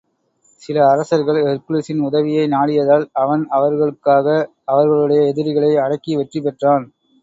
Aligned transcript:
சில 0.61 0.77
அரசர்கள் 0.87 1.39
ஹெர்க்குலிஸின் 1.41 2.01
உதவியை 2.07 2.45
நாடியதால், 2.47 3.05
அவன் 3.21 3.45
அவர்களுக்காக 3.51 4.27
அவர்களுடைய 4.65 5.21
எதிரிகளை 5.31 5.73
அடக்கி 5.77 6.15
வெற்றி 6.15 6.41
பெற்றான். 6.41 6.87